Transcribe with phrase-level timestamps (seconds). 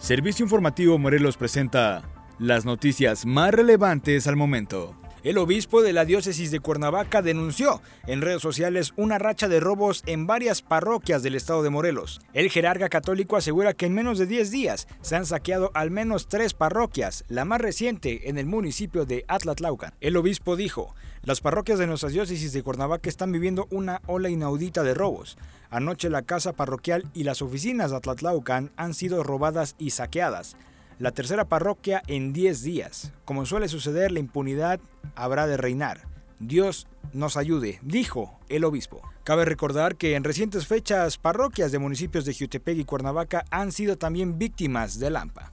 [0.00, 2.02] Servicio Informativo Morelos presenta
[2.38, 4.99] las noticias más relevantes al momento.
[5.22, 10.02] El obispo de la diócesis de Cuernavaca denunció en redes sociales una racha de robos
[10.06, 12.22] en varias parroquias del estado de Morelos.
[12.32, 16.26] El jerarca católico asegura que en menos de 10 días se han saqueado al menos
[16.26, 19.92] tres parroquias, la más reciente en el municipio de Atlatlaucan.
[20.00, 24.82] El obispo dijo, las parroquias de nuestras diócesis de Cuernavaca están viviendo una ola inaudita
[24.82, 25.36] de robos.
[25.68, 30.56] Anoche la casa parroquial y las oficinas de Atlatlaucan han sido robadas y saqueadas
[31.00, 33.12] la tercera parroquia en 10 días.
[33.24, 34.80] Como suele suceder, la impunidad
[35.16, 36.06] habrá de reinar.
[36.38, 39.00] Dios nos ayude, dijo el obispo.
[39.24, 43.96] Cabe recordar que en recientes fechas parroquias de municipios de Jutepec y Cuernavaca han sido
[43.96, 45.50] también víctimas de Lampa.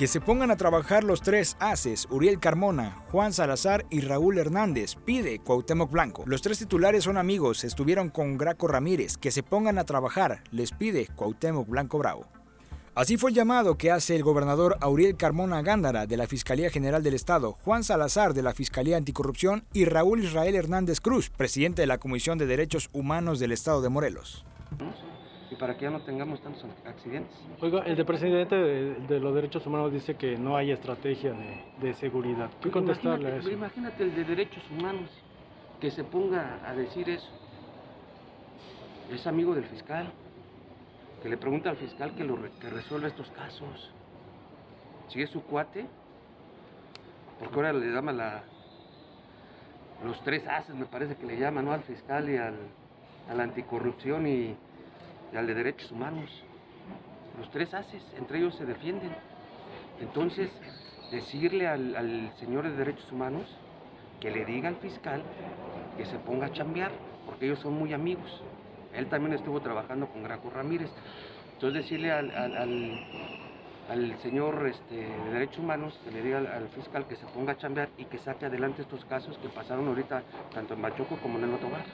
[0.00, 4.94] Que se pongan a trabajar los tres haces, Uriel Carmona, Juan Salazar y Raúl Hernández,
[5.04, 6.24] pide Cuauhtémoc Blanco.
[6.24, 10.72] Los tres titulares son amigos, estuvieron con Graco Ramírez, que se pongan a trabajar, les
[10.72, 12.24] pide Cuauhtémoc Blanco Bravo.
[12.94, 17.02] Así fue el llamado que hace el gobernador Auriel Carmona Gándara de la Fiscalía General
[17.02, 21.86] del Estado, Juan Salazar de la Fiscalía Anticorrupción y Raúl Israel Hernández Cruz, presidente de
[21.86, 24.46] la Comisión de Derechos Humanos del Estado de Morelos
[25.50, 27.36] y para que ya no tengamos tantos accidentes.
[27.60, 31.34] Oiga, el de presidente de, los derechos humanos dice que no hay estrategia
[31.80, 32.50] de, seguridad.
[32.62, 33.50] ¿Qué contestarle a eso?
[33.50, 35.10] Imagínate el de derechos humanos
[35.80, 37.28] que se ponga a decir eso.
[39.10, 40.12] Es amigo del fiscal,
[41.20, 43.90] que le pregunta al fiscal que, lo, que resuelva estos casos.
[45.08, 45.84] Si es su cuate,
[47.40, 48.44] porque ahora le llama la,
[50.04, 51.72] los tres haces, me parece que le llama, ¿no?
[51.72, 52.54] Al fiscal y al,
[53.28, 54.56] a la anticorrupción y
[55.36, 56.30] al de derechos humanos.
[57.38, 59.10] Los tres haces, entre ellos se defienden.
[60.00, 60.50] Entonces,
[61.10, 63.46] decirle al, señor de derechos humanos
[64.20, 65.22] que le diga al fiscal
[65.96, 66.90] que se ponga a chambear,
[67.26, 68.42] porque ellos son muy amigos.
[68.94, 70.90] Él también estuvo trabajando con Graco Ramírez.
[71.54, 72.28] Entonces decirle al,
[74.22, 77.88] señor este, de Derechos Humanos que le diga al, fiscal que se ponga a chambear
[77.98, 80.22] y que saque adelante estos casos que pasaron ahorita
[80.54, 81.84] tanto en Machoco como en el Otobar.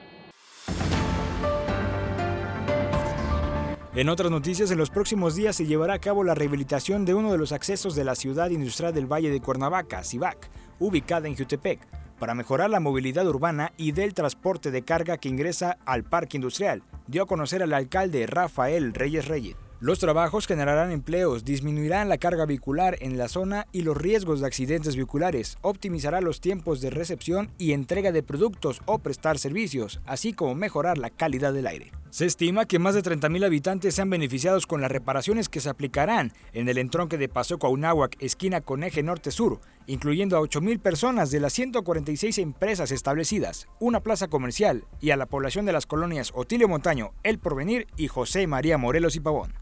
[3.96, 7.32] En otras noticias, en los próximos días se llevará a cabo la rehabilitación de uno
[7.32, 11.80] de los accesos de la ciudad industrial del Valle de Cuernavaca, CIVAC, ubicada en Jutepec,
[12.18, 16.82] para mejorar la movilidad urbana y del transporte de carga que ingresa al parque industrial,
[17.06, 19.56] dio a conocer al alcalde Rafael Reyes Reyes.
[19.78, 24.46] Los trabajos generarán empleos, disminuirán la carga vehicular en la zona y los riesgos de
[24.46, 30.32] accidentes vehiculares, optimizará los tiempos de recepción y entrega de productos o prestar servicios, así
[30.32, 31.92] como mejorar la calidad del aire.
[32.08, 36.32] Se estima que más de 30.000 habitantes sean beneficiados con las reparaciones que se aplicarán
[36.54, 41.40] en el entronque de Paso Cuauhnáhuac, esquina con eje norte-sur, incluyendo a 8.000 personas de
[41.40, 46.68] las 146 empresas establecidas, una plaza comercial y a la población de las colonias Otilio
[46.68, 49.54] Montaño, El Porvenir y José María Morelos y Pavón.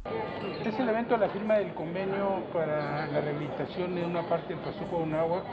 [0.65, 4.63] Es el evento de la firma del convenio para la rehabilitación de una parte del
[4.65, 5.45] Paso Cuauhnáhuac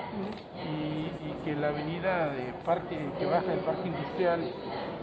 [0.56, 4.40] y, y que la avenida de parque que baja del parque industrial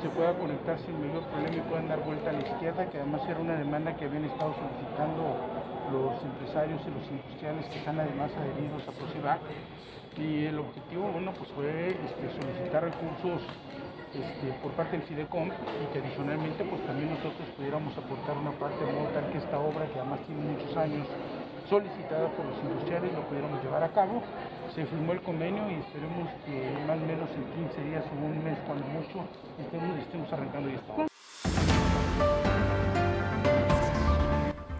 [0.00, 3.20] se pueda conectar sin mayor problema y puedan dar vuelta a la izquierda, que además
[3.28, 5.36] era una demanda que habían estado solicitando
[5.92, 9.40] los empresarios y los industriales que están además adheridos a ProCivac.
[10.16, 13.42] Y el objetivo, bueno, pues fue este, solicitar recursos
[14.14, 18.84] este, por parte del FIDECOM y que adicionalmente pues también nosotros pudiéramos aportar una parte
[18.84, 21.06] de que esta obra, que además tiene muchos años,
[21.68, 24.22] solicitada por los industriales, lo pudiéramos llevar a cabo.
[24.74, 28.44] Se firmó el convenio y esperemos que más o menos en 15 días o un
[28.44, 29.24] mes, cuando mucho,
[29.60, 31.17] estemos, estemos arrancando esta obra.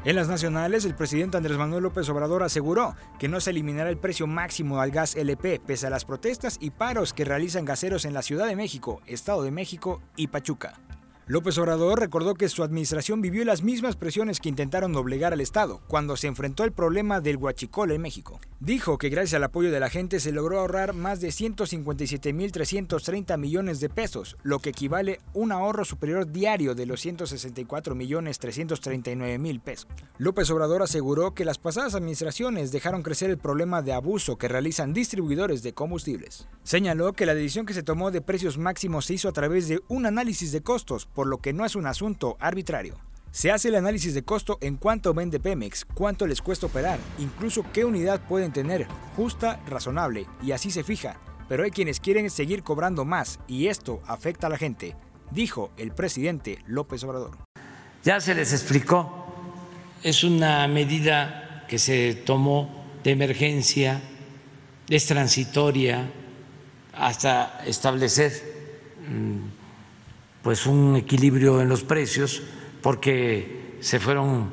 [0.09, 3.99] En las nacionales, el presidente Andrés Manuel López Obrador aseguró que no se eliminará el
[3.99, 8.15] precio máximo al gas LP, pese a las protestas y paros que realizan gaseros en
[8.15, 10.81] la Ciudad de México, Estado de México y Pachuca.
[11.31, 15.83] López Obrador recordó que su administración vivió las mismas presiones que intentaron doblegar al Estado
[15.87, 18.41] cuando se enfrentó al problema del huachicol en México.
[18.61, 23.81] Dijo que gracias al apoyo de la gente se logró ahorrar más de 157.330 millones
[23.81, 29.87] de pesos, lo que equivale a un ahorro superior diario de los 164.339.000 pesos.
[30.17, 34.94] López Obrador aseguró que las pasadas administraciones dejaron crecer el problema de abuso que realizan
[34.94, 36.49] distribuidores de combustibles.
[36.62, 39.82] Señaló que la decisión que se tomó de precios máximos se hizo a través de
[39.88, 42.94] un análisis de costos por lo que no es un asunto arbitrario.
[43.32, 47.65] Se hace el análisis de costo en cuánto vende Pemex, cuánto les cuesta operar, incluso
[47.73, 48.87] qué unidad pueden tener,
[49.17, 51.19] justa, razonable, y así se fija.
[51.49, 54.94] Pero hay quienes quieren seguir cobrando más y esto afecta a la gente,
[55.32, 57.37] dijo el presidente López Obrador.
[58.05, 59.26] Ya se les explicó,
[60.05, 64.00] es una medida que se tomó de emergencia,
[64.88, 66.12] es transitoria
[66.93, 68.31] hasta establecer
[69.09, 69.57] mm,
[70.43, 72.43] pues un equilibrio en los precios,
[72.82, 74.44] porque se fueron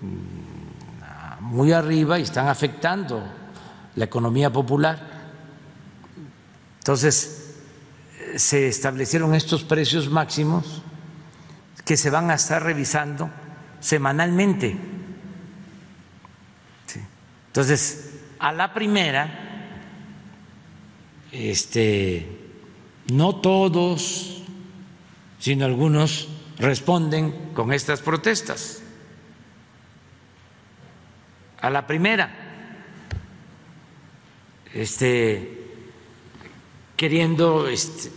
[0.00, 3.22] mm, muy arriba y están afectando
[3.96, 5.10] la economía popular.
[6.78, 7.56] Entonces,
[8.36, 10.82] se establecieron estos precios máximos
[11.84, 13.30] que se van a estar revisando
[13.80, 14.76] semanalmente.
[17.48, 19.28] Entonces, a la primera,
[21.32, 22.26] este,
[23.10, 24.44] no todos,
[25.40, 26.28] sino algunos
[26.58, 28.82] responden con estas protestas.
[31.60, 32.30] A la primera,
[34.72, 35.66] este,
[36.96, 38.12] queriendo este,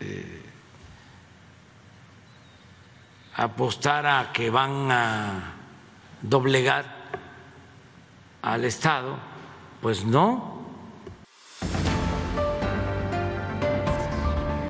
[0.00, 0.42] eh,
[3.36, 5.54] apostar a que van a
[6.20, 7.02] doblegar
[8.42, 9.16] al Estado,
[9.80, 10.51] pues no,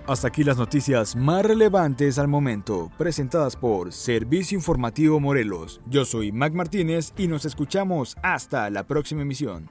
[0.04, 5.80] Hasta aquí las noticias más relevantes al momento, presentadas por Servicio Informativo Morelos.
[5.86, 9.70] Yo soy Mac Martínez y nos escuchamos hasta la próxima emisión.